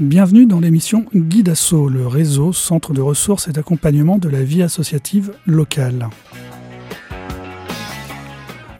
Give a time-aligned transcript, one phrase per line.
[0.00, 1.54] Bienvenue dans l'émission Guide
[1.90, 6.08] le réseau centre de ressources et d'accompagnement de la vie associative locale.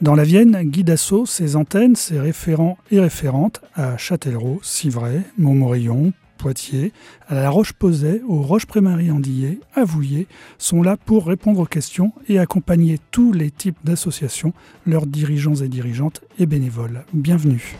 [0.00, 0.96] Dans la Vienne, Guide
[1.26, 6.94] ses antennes, ses référents et référentes à Châtellerault, Civray, Montmorillon, Poitiers,
[7.28, 10.26] à la Roche-Posay, aux Roches-Prémarie-Andillé, à Vouillé,
[10.56, 14.54] sont là pour répondre aux questions et accompagner tous les types d'associations,
[14.86, 17.04] leurs dirigeants et dirigeantes et bénévoles.
[17.12, 17.76] Bienvenue.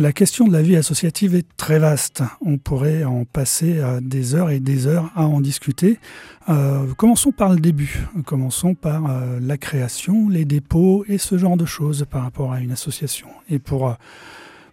[0.00, 2.22] La question de la vie associative est très vaste.
[2.40, 5.98] On pourrait en passer des heures et des heures à en discuter.
[6.48, 8.06] Euh, commençons par le début.
[8.24, 12.62] Commençons par euh, la création, les dépôts et ce genre de choses par rapport à
[12.62, 13.28] une association.
[13.50, 13.94] Et pour, euh,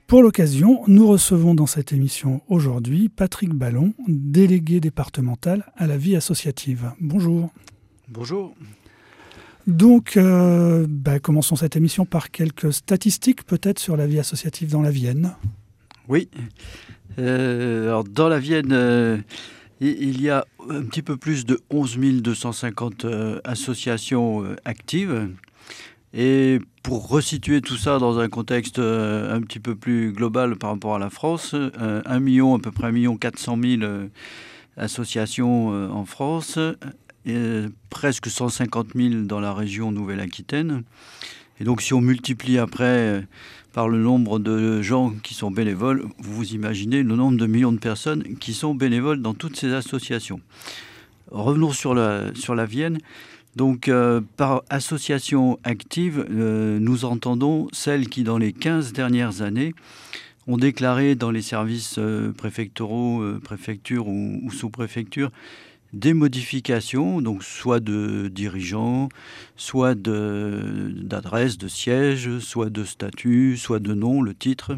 [0.08, 6.16] pour l'occasion, nous recevons dans cette émission aujourd'hui Patrick Ballon, délégué départemental à la vie
[6.16, 6.94] associative.
[7.02, 7.52] Bonjour.
[8.08, 8.56] Bonjour.
[9.68, 14.82] Donc, euh, bah, commençons cette émission par quelques statistiques peut-être sur la vie associative dans
[14.82, 15.36] la Vienne.
[16.08, 16.30] Oui.
[17.20, 19.18] Euh, dans la Vienne, euh,
[19.82, 23.06] il y a un petit peu plus de 11 250
[23.44, 25.30] associations actives.
[26.14, 30.96] Et pour resituer tout ça dans un contexte un petit peu plus global par rapport
[30.96, 33.84] à la France, un million, à peu près 1 million 400 000
[34.78, 36.58] associations en France,
[37.90, 40.84] presque 150 000 dans la région Nouvelle-Aquitaine.
[41.60, 43.22] Et donc si on multiplie après euh,
[43.74, 47.72] par le nombre de gens qui sont bénévoles, vous vous imaginez le nombre de millions
[47.72, 50.40] de personnes qui sont bénévoles dans toutes ces associations.
[51.32, 53.00] Revenons sur la, sur la Vienne.
[53.56, 59.74] Donc, euh, par association active, euh, nous entendons celles qui, dans les 15 dernières années,
[60.46, 62.00] ont déclaré dans les services
[62.38, 65.32] préfectoraux, préfectures ou sous-préfectures,
[65.94, 69.10] des modifications, donc soit de dirigeants,
[69.56, 74.78] soit d'adresse, de, siège, soit de statut, soit de nom, le titre.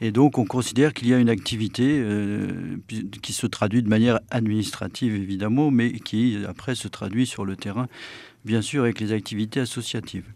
[0.00, 2.76] Et donc on considère qu'il y a une activité euh,
[3.22, 7.88] qui se traduit de manière administrative évidemment, mais qui après se traduit sur le terrain,
[8.44, 10.26] bien sûr, avec les activités associatives.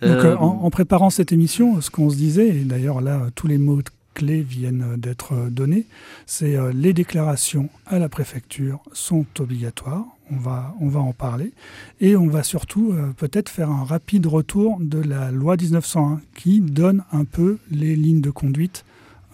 [0.00, 3.46] Donc, euh, en, en, préparant cette émission, ce qu'on se disait, et d'ailleurs là, tous
[3.46, 3.82] les mots
[4.14, 5.86] clés viennent d'être données,
[6.26, 10.04] c'est euh, les déclarations à la préfecture sont obligatoires.
[10.30, 11.52] On va, on va en parler.
[12.00, 16.60] Et on va surtout euh, peut-être faire un rapide retour de la loi 1901 qui
[16.60, 18.84] donne un peu les lignes de conduite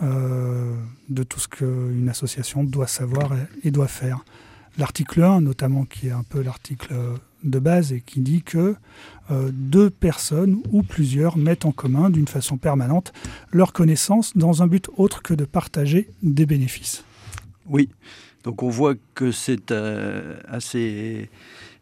[0.03, 0.75] euh,
[1.09, 3.33] de tout ce qu'une association doit savoir
[3.65, 4.25] et doit faire.
[4.77, 6.95] L'article 1, notamment, qui est un peu l'article
[7.45, 8.77] de base et qui dit que
[9.31, 13.13] euh, deux personnes ou plusieurs mettent en commun d'une façon permanente
[13.53, 17.05] leurs connaissances dans un but autre que de partager des bénéfices.
[17.67, 17.91] Oui,
[18.45, 21.29] donc on voit que c'est euh, assez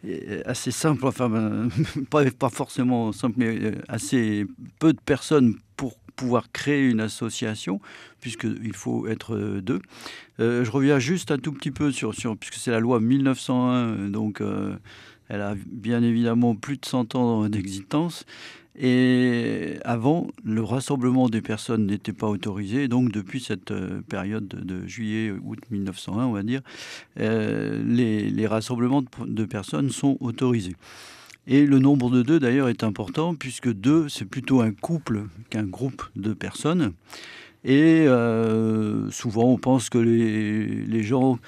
[0.04, 1.68] euh, assez simple, enfin
[2.10, 4.44] pas, pas, forcément simple, mais assez
[4.78, 7.80] peu de personnes pour pouvoir créer une association,
[8.20, 9.82] puisqu'il faut être deux.
[10.38, 14.40] je reviens juste un tout petit peu sur, sur puisque c'est la loi 1901, donc
[15.28, 18.24] elle a bien évidemment plus de 100 ans d'existence.
[18.78, 22.88] Et avant, le rassemblement des personnes n'était pas autorisé.
[22.88, 26.60] Donc, depuis cette euh, période de, juillet-août 1901, on va dire,
[27.18, 30.76] euh, les, rassemblements de, personnes sont autorisés.
[31.46, 35.64] Et le nombre de deux, d'ailleurs, est important, puisque deux, c'est plutôt un couple qu'un
[35.64, 36.92] groupe de personnes.
[37.64, 41.38] Et euh, souvent, on pense que les, les gens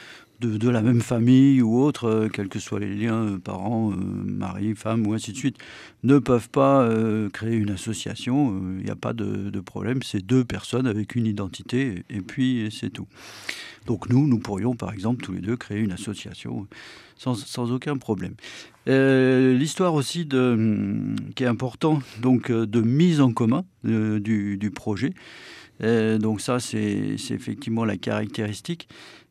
[0.40, 3.96] de, la même famille ou autre, euh, quels que soient les liens, euh, parents, euh,
[3.96, 5.56] mari, femme ou ainsi de suite,
[6.04, 6.88] ne peuvent pas
[7.32, 8.60] créer une association.
[8.78, 10.02] Il n'y a pas de, problème.
[10.02, 13.08] C'est deux personnes avec une identité et puis c'est tout.
[13.86, 16.66] Donc nous, nous pourrions par exemple tous les deux créer une association
[17.16, 18.34] sans, aucun problème.
[18.86, 25.12] L'histoire aussi de, hum, qui est important, donc de mise en commun du, du, projet.
[25.80, 28.88] donc ça, c'est effectivement la caractéristique.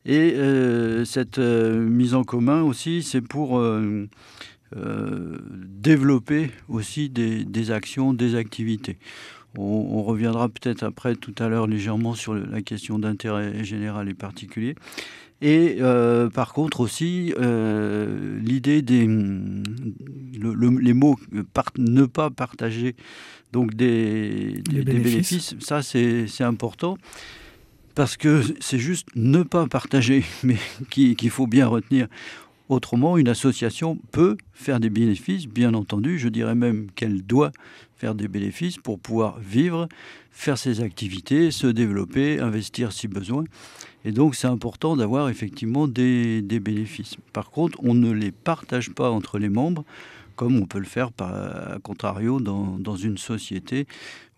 [0.07, 4.07] Et euh, cette euh, mise en commun aussi, c'est pour euh,
[4.73, 8.97] développer aussi des, actions, des activités.
[9.57, 14.75] On, reviendra peut-être après tout à l'heure légèrement sur la question d'intérêt général et particulier.
[15.41, 15.79] Et
[16.33, 21.19] par contre aussi, l'idée des les mots
[21.77, 22.95] ne pas partager
[23.51, 26.97] donc des, des bénéfices, ça c'est important
[27.97, 30.57] parce que c'est juste ne pas partager, mais
[30.91, 32.07] qu'il faut bien retenir.
[32.69, 37.51] Autrement, une association peut faire des bénéfices, bien entendu, je dirais même qu'elle doit
[37.95, 39.87] faire des bénéfices pour pouvoir vivre,
[40.29, 43.45] faire ses activités, se développer, investir si besoin.
[44.05, 47.15] Et donc c'est important d'avoir effectivement des, bénéfices.
[47.33, 49.85] Par contre, on ne les partage pas entre les membres
[50.37, 53.87] comme on peut le faire par, contrario dans, une société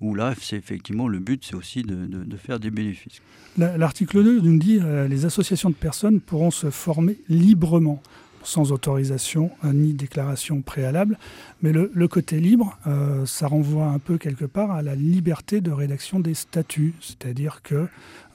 [0.02, 3.22] où là, c'est effectivement le but, c'est aussi de, faire des bénéfices.
[3.58, 8.02] L'article 2 nous dit euh, les associations de personnes pourront se former librement
[8.44, 11.18] sans autorisation euh, ni déclaration préalable.
[11.62, 15.72] Mais le, côté libre, euh, ça renvoie un peu quelque part à la liberté de
[15.72, 16.96] rédaction des statuts.
[17.02, 17.88] C'est-à-dire que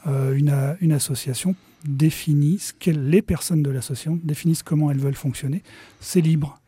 [0.07, 5.63] euh, une, association définit, les personnes de l'association définissent comment elles veulent fonctionner.
[6.01, 6.61] C'est libre.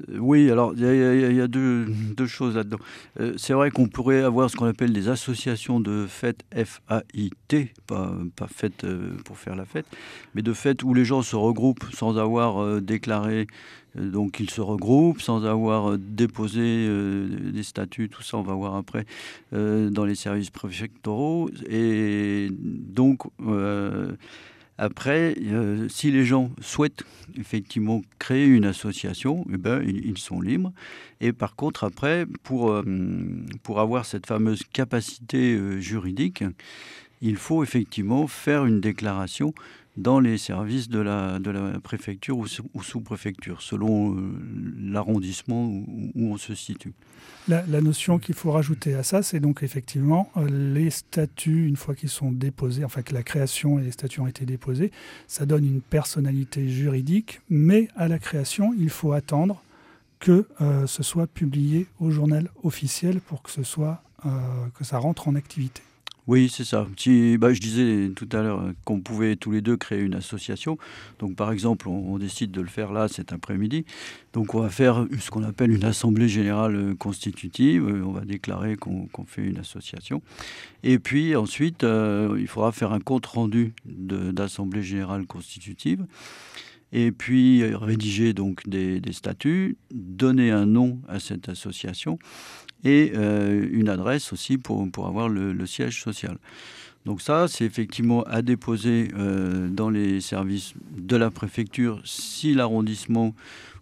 [0.00, 1.86] Euh, oui, alors il y, a, deux,
[2.26, 2.78] choses là-dedans.
[3.20, 8.12] Euh, c'est vrai qu'on pourrait avoir ce qu'on appelle des associations de fêtes, F-A-I-T, pas,
[8.36, 9.86] pas fêtes euh, pour faire la fête,
[10.34, 13.46] mais de fêtes où les gens se regroupent sans avoir déclaré,
[13.94, 16.88] donc ils se regroupent, sans avoir déposé
[17.52, 19.04] des statuts, tout ça on va voir après,
[19.52, 21.50] dans les services préfectoraux.
[21.68, 23.24] Et donc
[24.78, 27.04] après, euh, si les gens souhaitent
[27.38, 30.72] effectivement créer une association, eh ben, ils, sont libres.
[31.20, 32.82] Et par contre, après, pour, euh,
[33.62, 36.42] pour avoir cette fameuse capacité euh, juridique,
[37.20, 39.54] il faut effectivement faire une déclaration
[39.96, 41.38] dans les services de la,
[41.82, 44.32] préfecture ou, sous-préfecture, selon euh,
[44.78, 46.94] l'arrondissement où, on se situe.
[47.48, 51.94] La, notion qu'il faut rajouter à ça, c'est donc effectivement euh, les statuts, une fois
[51.94, 54.92] qu'ils sont déposés, enfin que la création et les statuts ont été déposés,
[55.26, 59.62] ça donne une personnalité juridique, mais à la création, il faut attendre
[60.20, 64.02] que euh, ce soit publié au journal officiel pour que, ce soit,
[64.74, 65.82] que ça rentre en activité.
[66.28, 66.86] Oui, c'est ça.
[67.38, 70.78] bah, je disais tout à l'heure qu'on pouvait tous les deux créer une association.
[71.18, 73.84] Donc, par exemple, on, décide de le faire là cet après-midi.
[74.32, 77.84] Donc, on va faire ce qu'on appelle une assemblée générale constitutive.
[78.06, 80.22] On va déclarer qu'on fait une association.
[80.84, 86.06] Et puis ensuite, euh, il faudra faire un compte rendu d'assemblée générale constitutive
[86.92, 92.18] et puis rédiger donc des, des, statuts, donner un nom à cette association
[92.84, 96.38] et euh, une adresse aussi pour, pour avoir le, siège social.
[97.04, 103.34] Donc ça, c'est effectivement à déposer euh, dans les services de la préfecture si l'arrondissement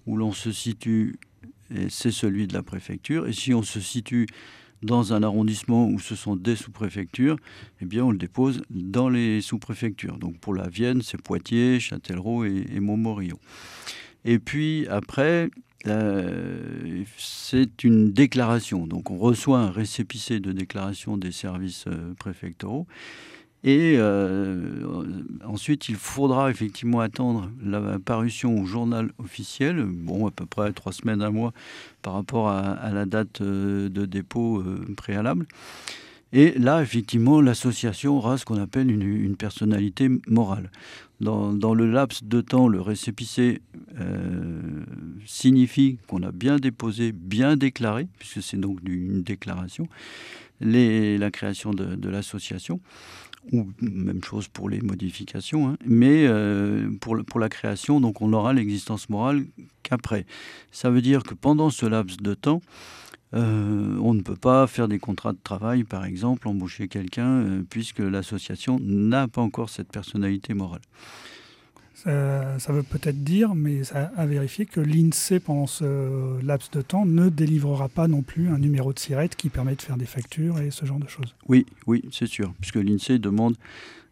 [0.06, 1.18] où l'on se situe,
[1.88, 3.26] c'est celui de la préfecture.
[3.28, 4.26] Et si on se situe
[4.82, 7.36] dans un arrondissement où ce sont des sous-préfectures,
[7.80, 10.18] eh bien on le dépose dans les sous-préfectures.
[10.18, 13.38] Donc pour la Vienne, c'est Poitiers, Châtellerault et, Montmorillon.
[14.24, 15.50] Et puis après,
[15.86, 18.86] euh, c'est une déclaration.
[18.86, 22.86] Donc on reçoit un récépissé de déclaration des services euh, préfectoraux.
[23.62, 24.86] Et euh,
[25.44, 30.92] ensuite, il faudra effectivement attendre la parution au journal officiel, bon, à peu près trois
[30.92, 31.52] semaines, un mois,
[32.00, 34.62] par rapport à la date de dépôt
[34.96, 35.46] préalable.
[36.32, 40.70] Et là, effectivement, l'association aura ce qu'on appelle une, personnalité morale.
[41.20, 43.60] Dans, le laps de temps, le récépissé
[43.98, 44.62] euh,
[45.26, 49.86] signifie qu'on a bien déposé, bien déclaré, puisque c'est donc une déclaration,
[50.60, 52.80] la création de, l'association
[53.52, 55.76] ou même chose pour les modifications, hein.
[55.84, 59.44] mais euh, pour, la création, donc on n'aura l'existence morale
[59.82, 60.26] qu'après.
[60.70, 62.60] Ça veut dire que pendant ce laps de temps,
[63.34, 67.62] euh, on ne peut pas faire des contrats de travail, par exemple, embaucher quelqu'un, euh,
[67.68, 70.82] puisque l'association n'a pas encore cette personnalité morale.
[72.04, 77.04] Ça, veut peut-être dire, mais ça a vérifié que l'INSEE, pendant ce laps de temps,
[77.04, 80.58] ne délivrera pas non plus un numéro de SIRET qui permet de faire des factures
[80.60, 81.34] et ce genre de choses.
[81.48, 83.56] Oui, oui, c'est sûr, puisque l'INSEE demande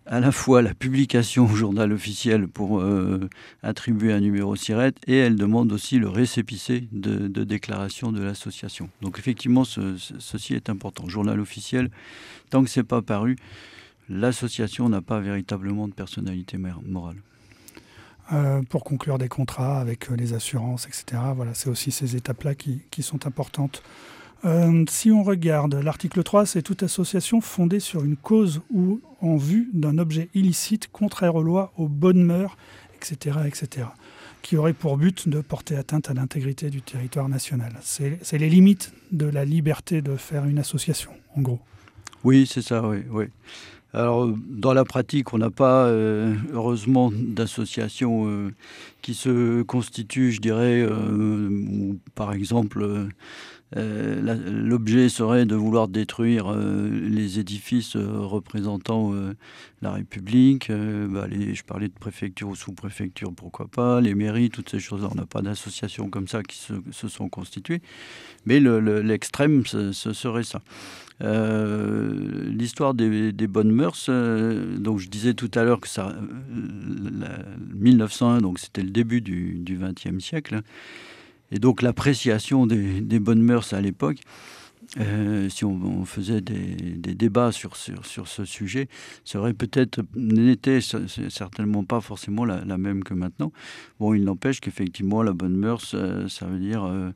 [0.08, 3.28] à la fois la publication au journal officiel pour euh,
[3.62, 8.88] attribuer un numéro SIRET et elle demande aussi le récépissé de, déclaration de l'association.
[9.02, 11.08] Donc effectivement, ceci est important.
[11.08, 11.90] Journal officiel,
[12.50, 13.36] tant que ce n'est pas paru,
[14.08, 17.16] l'association n'a pas véritablement de personnalité morale.
[18.30, 21.22] Euh, pour conclure des contrats avec euh, les assurances, etc.
[21.34, 23.82] Voilà, c'est aussi ces étapes-là qui, sont importantes.
[24.44, 29.38] Euh, si on regarde l'article 3, c'est toute association fondée sur une cause ou en
[29.38, 32.58] vue d'un objet illicite contraire aux lois, aux bonnes mœurs,
[32.96, 33.86] etc., etc.,
[34.42, 37.72] qui aurait pour but de porter atteinte à l'intégrité du territoire national.
[37.82, 41.60] C'est les limites de la liberté de faire une association, en gros.
[42.24, 42.98] Oui, c'est ça, oui.
[43.10, 43.24] oui.
[43.94, 48.54] Alors, dans la pratique, on n'a pas, euh, heureusement, d'associations euh,
[49.00, 50.86] qui se constituent, je dirais,
[52.14, 53.08] par exemple,
[53.76, 59.12] l'objet serait de vouloir détruire les édifices représentant
[59.82, 60.70] la République.
[60.70, 65.08] Bah, je parlais de préfecture ou sous-préfecture, pourquoi pas, les mairies, toutes ces choses-là.
[65.12, 67.82] On n'a pas d'associations comme ça qui se, sont constituées.
[68.46, 70.62] Mais l'extrême, ce, serait ça.
[71.20, 74.08] L'histoire des, bonnes mœurs,
[74.78, 76.16] donc je disais tout à l'heure que ça,
[77.74, 80.62] 1901, donc c'était le début du XXe siècle.
[81.50, 84.18] Et donc l'appréciation des, bonnes mœurs à l'époque,
[84.98, 88.88] euh, si on, faisait des, débats sur, sur, ce sujet,
[89.24, 93.52] serait peut-être, n'était certainement pas forcément la, même que maintenant.
[94.00, 95.94] Bon, il n'empêche qu'effectivement, la bonne mœurs,
[96.28, 97.10] ça, veut dire euh,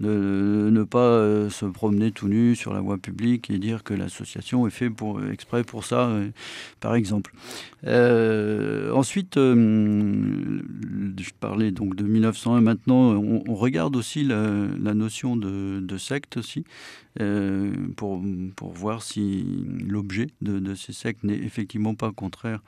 [0.00, 3.94] ne, ne pas euh, se promener tout nu sur la voie publique et dire que
[3.94, 6.30] l'association est faite pour, exprès pour ça, euh,
[6.80, 7.32] par exemple.
[7.86, 10.60] Euh, ensuite, je
[11.38, 12.60] parlais donc de 1901.
[12.60, 16.64] Maintenant, on, regarde aussi la, notion de, secte aussi,
[17.96, 18.22] pour,
[18.56, 22.60] pour voir si l'objet de, de ces sectes n'est effectivement pas contraire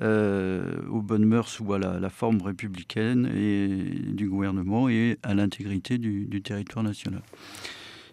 [0.00, 5.98] euh, aux bonnes mœurs ou à la, forme républicaine et, du gouvernement et à l'intégrité
[5.98, 7.20] du, territoire national.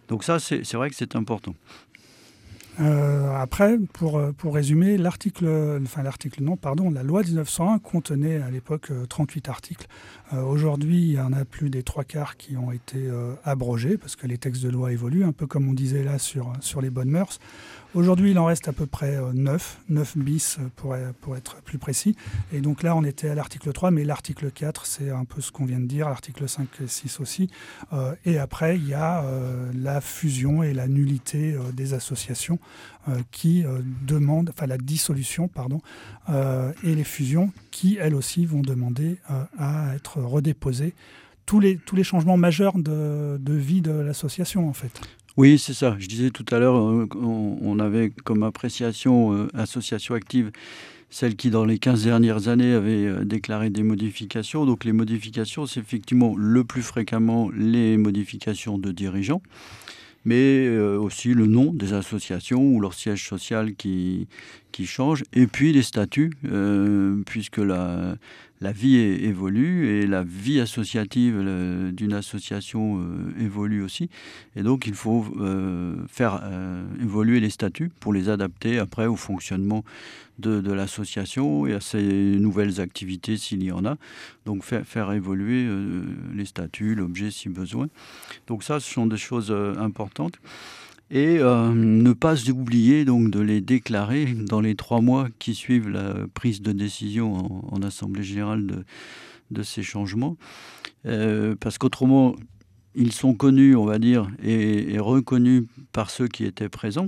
[0.10, 1.56] Donc ça, c'est vrai que c'est important.
[2.82, 8.50] Euh, après, pour, pour résumer, l'article, enfin l'article non, pardon, la loi 1901 contenait à
[8.50, 9.88] l'époque 38 euh, articles.
[10.34, 13.10] Aujourd'hui, il y en a plus des trois quarts qui ont été
[13.46, 16.54] abrogés parce que les textes de loi évoluent, un peu comme on disait là sur,
[16.60, 17.40] sur les bonnes mœurs.
[17.96, 21.80] Aujourd'hui, il en reste à peu près 9, euh, 9 bis euh, pour, être plus
[21.80, 22.16] précis.
[22.54, 25.52] Et donc là, on était à l'article 3, mais l'article 4, c'est un peu ce
[25.52, 27.50] qu'on vient de dire, l'article 5 et 6 aussi.
[27.92, 29.24] Euh, et après, il y a
[29.74, 32.60] la fusion et la nullité des associations
[33.32, 33.64] qui
[34.06, 35.82] demandent, enfin la dissolution, pardon,
[36.84, 39.18] et les fusions qui, elles aussi, vont demander
[39.58, 40.94] à être redéposées.
[41.46, 45.02] Tous les, tous les changements majeurs de vie de l'association, en fait.
[45.38, 45.96] Oui, c'est ça.
[46.00, 50.52] Je disais tout à l'heure, euh, on avait comme appréciation euh, association active
[51.12, 54.66] celle qui, dans les 15 dernières années, avait euh, déclaré des modifications.
[54.66, 59.42] Donc les modifications, c'est effectivement le plus fréquemment les modifications de dirigeants,
[60.26, 64.28] mais aussi le nom des associations ou leur siège social qui,
[64.72, 66.32] qui change, et puis les statuts,
[67.26, 68.16] puisque la,
[68.62, 71.40] la vie évolue et la vie associative
[71.94, 74.10] d'une association euh, évolue aussi.
[74.56, 79.16] Et donc il faut euh, faire euh, évoluer les statuts pour les adapter après au
[79.16, 79.84] fonctionnement
[80.40, 83.98] de, l'association et à ses nouvelles activités s'il y en a.
[84.46, 85.68] Donc faire, faire évoluer
[86.34, 87.88] les statuts, l'objet si besoin.
[88.48, 90.40] Donc ça, ce sont des choses importantes
[91.12, 95.90] et euh, ne pas oublier donc de les déclarer dans les trois mois qui suivent
[95.90, 98.86] la prise de décision en, assemblée générale
[99.50, 100.38] de, ces changements,
[101.06, 102.36] euh, parce qu'autrement
[102.96, 107.08] ils sont connus, on va dire, et, reconnus par ceux qui étaient présents,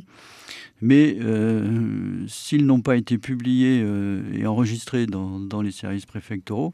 [0.79, 3.85] mais euh, s'ils n'ont pas été publiés
[4.33, 6.73] et enregistrés dans les services préfectoraux,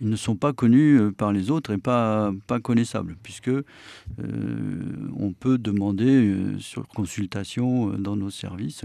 [0.00, 3.64] ils ne sont pas connus euh, par les autres et pas, pas connaissables, puisque euh,
[5.18, 8.82] on peut demander euh, sur consultation dans nos services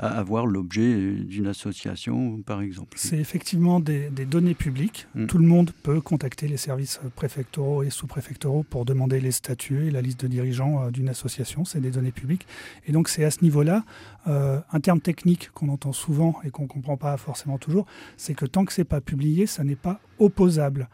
[0.00, 2.96] à avoir l'objet d'une association, par exemple.
[2.96, 5.06] C'est effectivement des, données publiques.
[5.14, 5.26] Mm.
[5.26, 9.90] Tout le monde peut contacter les services préfectoraux et sous-préfectoraux pour demander les statuts et
[9.90, 11.64] la liste de dirigeants d'une association.
[11.64, 12.46] C'est des données publiques.
[12.86, 13.84] Et donc c'est à ce niveau-là,
[14.26, 18.46] un terme technique qu'on entend souvent et qu'on ne comprend pas forcément toujours, c'est que
[18.46, 20.88] tant que ce n'est pas publié, ça n'est pas opposable.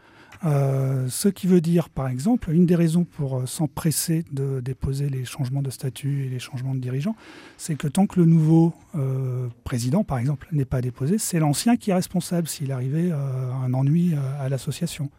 [0.45, 5.09] Euh, ce qui veut dire, par exemple, une des raisons pour euh, s'empresser de déposer
[5.09, 7.15] les changements de statut et les changements de dirigeants,
[7.57, 11.77] c'est que tant que le nouveau euh, président, par exemple, n'est pas déposé, c'est l'ancien
[11.77, 15.09] qui est responsable s'il arrivait un ennui à l'association.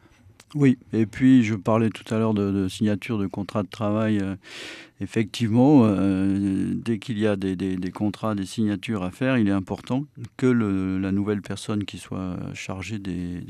[0.55, 4.19] Oui, et puis je parlais tout à l'heure de, signature de contrat de travail.
[4.19, 4.35] Euh,
[5.01, 10.07] effectivement, euh, dès qu'il y a des, contrats, des signatures à faire, il est important
[10.39, 13.43] que la nouvelle personne qui soit chargée des,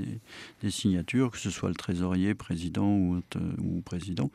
[0.71, 3.21] signatures, que ce soit le trésorier, président ou,
[3.62, 4.33] ou président,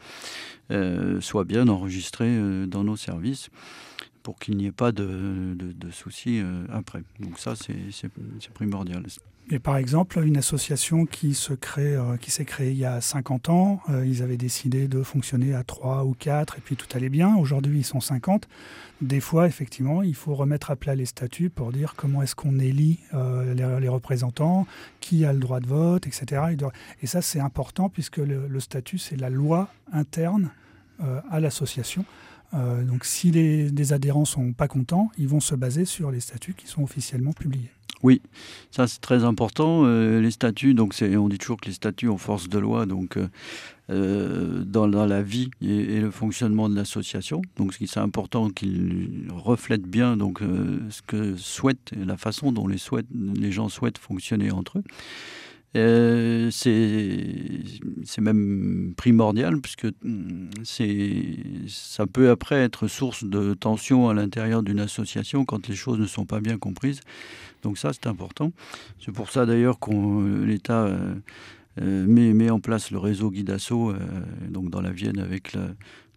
[0.72, 3.50] euh, soit bien enregistrée dans nos services
[4.24, 5.56] pour qu'il n'y ait pas de,
[5.92, 7.04] soucis après.
[7.20, 9.04] Donc ça, c'est primordial.
[9.52, 14.06] Et par exemple, une association qui euh, s'est créée il y a 50 ans, euh,
[14.06, 17.36] ils avaient décidé de fonctionner à 3 ou 4 et puis tout allait bien.
[17.36, 18.48] Aujourd'hui, ils sont 50.
[19.02, 22.58] Des fois, effectivement, il faut remettre à plat les statuts pour dire comment est-ce qu'on
[22.58, 24.66] élit euh, les, représentants,
[25.02, 26.42] qui a le droit de vote, etc.
[27.02, 30.52] Et ça, c'est important puisque le, statut, c'est la loi interne
[31.30, 32.06] à l'association.
[32.54, 36.54] Donc si les, les adhérents sont pas contents, ils vont se baser sur les statuts
[36.54, 37.72] qui sont officiellement publiés.
[38.04, 38.22] Oui,
[38.70, 39.84] ça c'est très important.
[39.86, 43.18] Euh, les statuts, donc on dit toujours que les statuts ont force de loi, donc
[43.90, 47.42] euh, dans, la vie et, le fonctionnement de l'association.
[47.56, 53.08] Donc, c'est important qu'il reflète bien donc, ce que souhaite, la façon dont les, souhaitent,
[53.14, 54.84] les gens souhaitent fonctionner entre eux.
[55.76, 60.50] Euh, c'est même primordial puisque mm,
[61.68, 66.06] ça peut après être source de tension à l'intérieur d'une association quand les choses ne
[66.06, 67.02] sont pas bien comprises.
[67.64, 68.52] Donc ça, c'est important.
[69.04, 71.16] C'est pour ça d'ailleurs que l'État euh,
[71.82, 73.94] euh, met, met, en place le réseau Guidasso,
[74.50, 75.70] donc dans la Vienne avec la,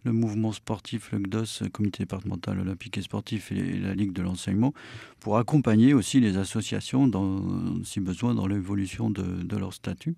[0.07, 4.73] le mouvement sportif, le GDOS, Comité départemental olympique et sportif et la Ligue de l'enseignement,
[5.19, 10.15] pour accompagner aussi les associations, dans, si besoin, dans l'évolution de, leur statut.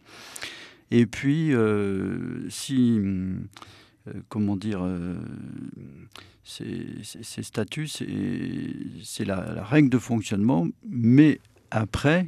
[0.91, 3.39] Et puis, euh, si, euh,
[4.27, 5.15] comment dire, euh,
[6.43, 7.03] ces,
[7.43, 11.39] statuts, c'est la, la, règle de fonctionnement, mais
[11.71, 12.27] après,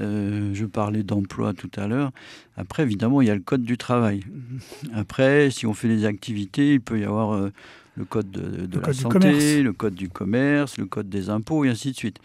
[0.00, 2.12] euh, je parlais d'emploi tout à l'heure,
[2.56, 4.24] après évidemment il y a le code du travail.
[4.94, 7.52] Après, si on fait des activités, il peut y avoir euh,
[7.96, 11.92] le code de, la santé, le code du commerce, le code des impôts et ainsi
[11.92, 12.18] de suite.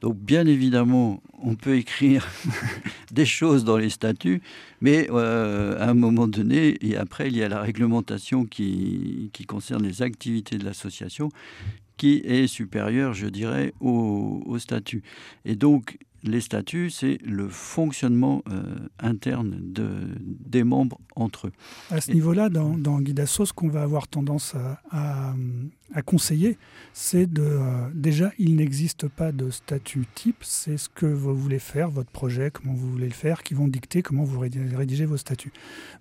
[0.00, 2.28] Donc bien évidemment, on peut écrire
[3.10, 4.42] des choses dans les statuts,
[4.80, 9.44] mais euh, à un moment donné, et après, il y a la réglementation qui, qui
[9.44, 11.30] concerne les activités de l'association,
[11.98, 15.02] qui est supérieur, je dirais, au, statut.
[15.44, 18.62] Et donc, les statuts, c'est le fonctionnement euh,
[18.98, 19.88] interne de,
[20.18, 21.52] des membres entre eux.
[21.90, 24.56] À ce niveau-là, dans, dans Guidasso, ce qu'on va avoir tendance
[24.90, 25.34] à,
[25.92, 26.58] à, conseiller,
[26.92, 27.42] c'est de...
[27.42, 32.10] Euh, déjà, il n'existe pas de statut type, c'est ce que vous voulez faire, votre
[32.10, 35.52] projet, comment vous voulez le faire, qui vont dicter comment vous rédigez vos statuts.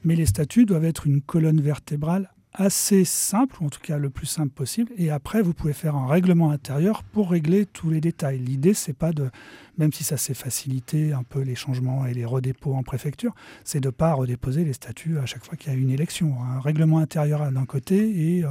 [0.04, 4.10] Mais les statuts doivent être une colonne vertébrale assez simple, ou en tout cas le
[4.10, 4.92] plus simple possible.
[4.98, 8.40] Et après, vous pouvez faire un règlement intérieur pour régler tous les détails.
[8.40, 9.30] L'idée, c'est pas de
[9.78, 13.34] même si ça s'est facilité un peu les changements et les redépôts en préfecture,
[13.64, 16.36] c'est de pas redéposer les statuts à chaque fois qu'il y a une élection.
[16.42, 18.50] Un règlement intérieur d'un côté et, euh,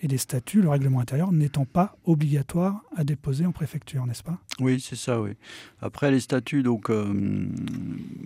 [0.00, 4.38] et des statuts, le règlement intérieur n'étant pas obligatoire à déposer en préfecture, n'est-ce pas?
[4.60, 5.32] Oui, c'est ça, oui.
[5.80, 7.48] Après, les statuts, donc euh,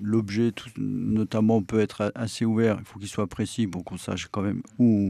[0.00, 4.42] l'objet notamment peut être assez ouvert, il faut qu'il soit précis pour qu'on sache quand
[4.42, 5.07] même où,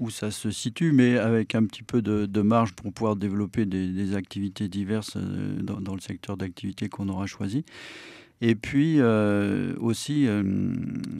[0.00, 4.14] où ça se situe, mais avec un petit peu de, marge pour pouvoir développer des,
[4.14, 7.64] activités diverses euh, dans, le secteur d'activité activité qu'on aura choisi.
[8.40, 10.42] Et puis euh, aussi, euh,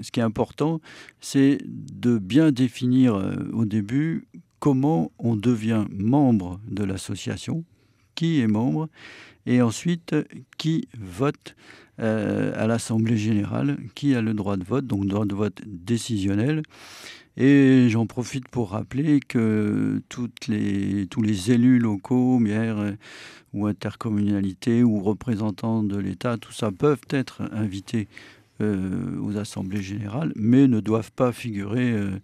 [0.02, 0.80] ce qui est important,
[1.20, 3.14] c'est de bien définir
[3.52, 4.26] au début
[4.58, 7.64] comment on devient membre de l'association,
[8.16, 8.88] qui est membre,
[9.46, 10.16] et ensuite
[10.58, 11.54] qui vote
[11.98, 16.62] à l'Assemblée générale, qui a le droit de vote, donc droit de vote décisionnel.
[17.36, 22.94] Et j'en profite pour rappeler que toutes les, tous les élus locaux, maires
[23.54, 28.08] ou intercommunalités ou représentants de l'État, tout ça peuvent être invités
[28.60, 32.20] euh, aux assemblées générales, mais ne doivent pas figurer euh,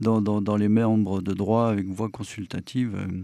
[0.00, 2.96] dans, les membres de droit avec voix consultative.
[2.96, 3.22] Euh,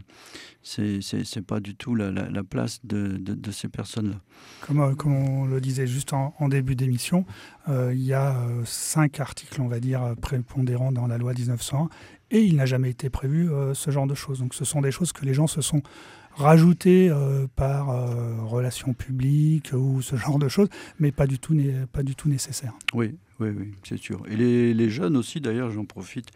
[0.62, 3.20] c'est c'est pas du tout la, la, place de,
[3.51, 4.20] ces personnes-là.
[4.61, 7.27] Comme, on le disait juste en, début d'émission,
[7.68, 11.88] il y a cinq articles, on va dire, prépondérants dans la loi 1901,
[12.31, 14.38] et il n'a jamais été prévu ce genre de choses.
[14.38, 15.83] Donc ce sont des choses que les gens se sont
[16.34, 20.68] rajouté euh, par euh, relations publiques ou ce genre de choses,
[20.98, 21.56] mais pas du tout,
[21.92, 22.72] pas du tout nécessaire.
[22.94, 24.22] Oui, oui, oui, c'est sûr.
[24.28, 26.30] Et les, jeunes aussi, d'ailleurs, j'en profite.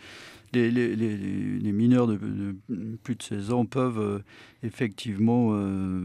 [0.53, 2.19] Les, mineurs de,
[3.03, 4.19] plus de 16 ans peuvent euh,
[4.63, 5.59] effectivement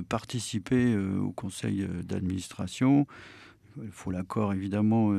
[0.09, 3.07] participer au conseil d'administration.
[3.81, 5.15] Il faut l'accord évidemment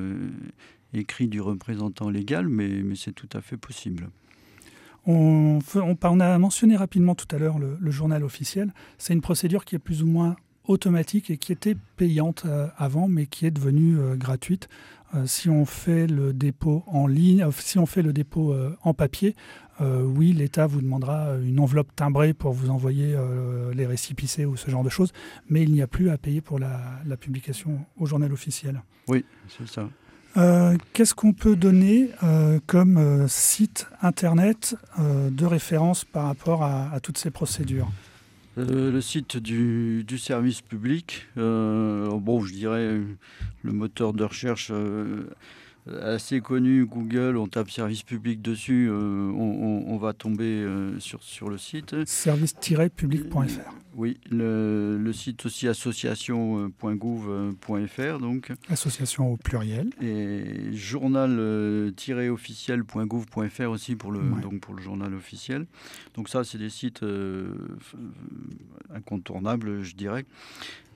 [0.92, 4.10] écrit du représentant légal, mais c'est tout à fait possible.
[5.06, 5.58] On,
[6.20, 8.72] a mentionné rapidement tout à l'heure le, journal officiel.
[8.98, 10.36] C'est une procédure qui est plus ou moins
[10.66, 14.68] automatique et qui était payante euh, avant, mais qui est devenue euh, gratuite.
[15.14, 19.34] Euh, si on fait le dépôt en ligne, si on fait le dépôt en papier,
[19.80, 23.16] oui, l'État vous demandera une enveloppe timbrée pour vous envoyer
[23.74, 25.12] les récipicés ou ce genre de choses,
[25.48, 28.80] mais il n'y a plus à payer pour la, la publication au journal officiel.
[29.08, 29.88] Oui, c'est ça.
[30.36, 36.98] Euh, qu'est-ce qu'on peut donner euh, comme euh, site internet de référence par rapport à,
[37.00, 37.90] toutes ces procédures?
[38.56, 43.00] Le site du, du service public, bon, je dirais
[43.62, 44.70] le moteur de recherche
[45.90, 51.50] assez connu, Google, on tape service public dessus, euh, on, va tomber euh, sur, sur
[51.50, 52.04] le site.
[52.04, 53.72] Service-public.fr.
[53.94, 58.18] Oui, le, site aussi association.gouv.fr.
[58.20, 58.52] Donc.
[58.68, 59.90] Association au pluriel.
[60.00, 65.66] Et journal-officiel.gouv.fr aussi pour le, donc pour le journal officiel.
[66.14, 67.52] Donc ça, c'est des sites euh,
[68.94, 70.24] incontournables, je dirais.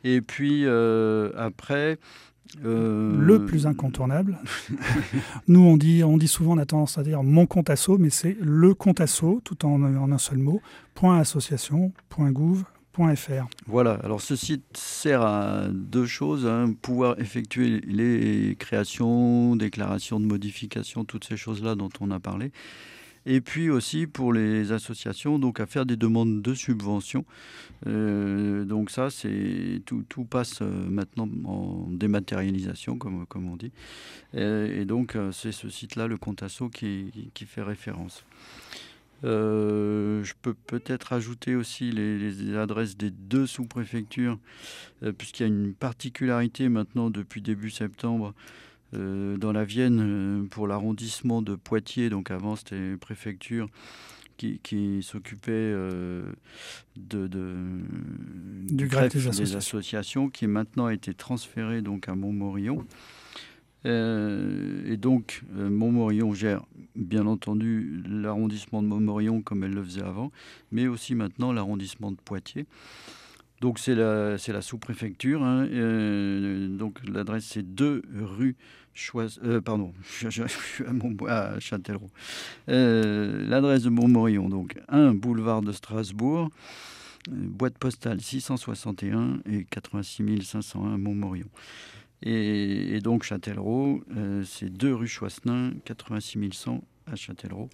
[0.04, 1.98] Et puis après,
[2.62, 4.38] Le plus incontournable.
[5.48, 8.10] Nous, on dit, on dit souvent, on a tendance à dire mon compte asso, mais
[8.10, 10.60] c'est le compte asso, tout en, en un seul mot,
[10.94, 12.64] point association, point gouv,
[13.66, 16.72] voilà, alors ce site sert à deux choses, hein.
[16.80, 22.52] pouvoir effectuer les créations, déclarations de modifications, toutes ces choses-là dont on a parlé.
[23.26, 27.24] Et puis aussi pour les associations, donc à faire des demandes de subventions.
[27.86, 33.72] Euh, donc ça, c'est tout, passe euh, maintenant en dématérialisation, comme, comme on dit.
[34.32, 38.24] Et, donc euh, c'est ce site-là, le Contasso, qui, qui fait référence.
[39.24, 44.38] Euh, je peux peut-être ajouter aussi les, adresses des deux sous-préfectures,
[45.02, 48.34] euh, puisqu'il y a une particularité maintenant depuis début septembre
[48.94, 52.10] euh, dans la Vienne pour l'arrondissement de Poitiers.
[52.10, 53.68] Donc avant, c'était préfecture
[54.36, 55.72] qui, qui s'occupait
[56.96, 57.28] de,
[58.70, 60.28] du greffe des associations.
[60.28, 62.86] qui maintenant a été transférée donc à Montmorillon.
[63.86, 66.64] Euh, et donc, euh, Montmorillon gère
[66.96, 70.32] bien entendu l'arrondissement de Montmorillon comme elle le faisait avant,
[70.72, 72.66] mais aussi maintenant l'arrondissement de Poitiers.
[73.60, 75.42] Donc c'est la, la sous-préfecture.
[75.42, 78.56] Hein, euh, donc l'adresse c'est 2 rue
[78.94, 80.84] Choise, pardon, je, suis
[81.28, 82.10] à, Châtellerault.
[82.66, 86.48] l'adresse de Montmorillon, donc 1 boulevard de Strasbourg,
[87.30, 91.48] boîte postale 661 et 86 501 Montmorillon.
[92.22, 97.70] Et, donc Châtellerault, euh, c'est 2 rue Choissenin, 86 100 à Châtellerault.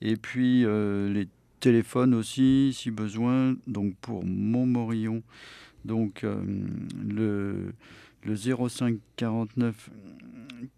[0.00, 1.28] Et puis euh, les
[1.60, 5.22] téléphones aussi, si besoin, donc pour Montmorillon,
[5.84, 6.42] donc euh,
[7.06, 7.74] le,
[8.24, 9.90] le 05 49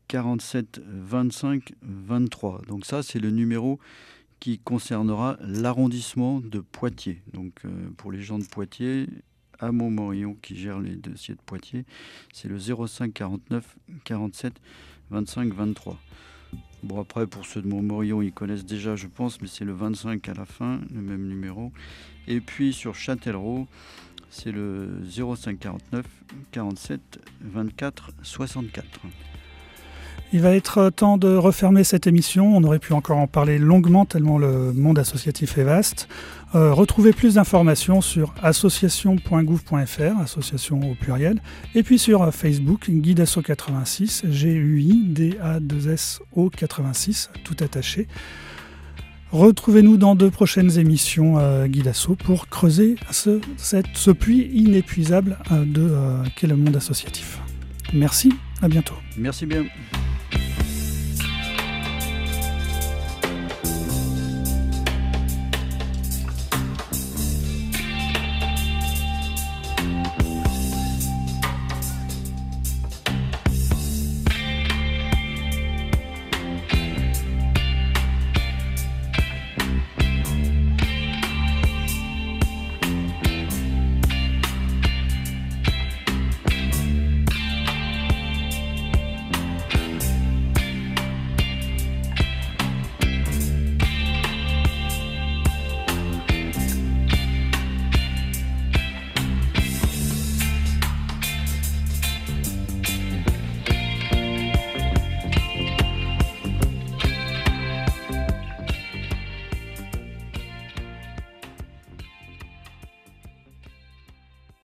[0.09, 2.63] 47 25 23.
[2.69, 3.79] Donc ça, c'est le numéro
[4.41, 7.21] qui concernera l'arrondissement de Poitiers.
[7.33, 7.63] Donc
[7.97, 9.07] pour les gens de Poitiers,
[9.61, 11.85] à Montmorillon qui gère les dossiers de Poitiers.
[12.33, 14.55] C'est le 05 49 47
[15.11, 15.99] 25 23.
[16.83, 20.27] Bon, après, pour ceux de Montmorillon, ils connaissent déjà, je pense, mais c'est le 25
[20.29, 21.73] à la fin, le même numéro.
[22.27, 23.67] Et puis sur Châtellerault,
[24.31, 26.07] c'est le 05 49
[26.53, 29.01] 47 24 64.
[30.33, 32.57] Il va être temps de refermer cette émission.
[32.57, 36.07] On aurait pu encore en parler longuement tellement le monde associatif est vaste.
[36.55, 41.43] Euh, retrouvez plus d'informations sur association.gouv.fr, association au pluriel,
[41.75, 48.07] et puis sur euh, Facebook, Guidasso 86, G-U-I-D-A-2-S-O 86, tout attaché.
[49.33, 51.67] Retrouvez-nous dans deux prochaines émissions euh,
[52.25, 55.93] pour creuser ce, puits inépuisable de
[56.37, 57.41] qu'est le monde associatif.
[57.93, 58.95] Merci, à bientôt.
[59.17, 59.65] Merci bien.